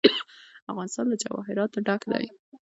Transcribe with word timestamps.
افغانستان 0.71 1.05
له 1.09 1.15
جواهرات 1.23 1.71
ډک 1.87 2.01
دی. 2.11 2.25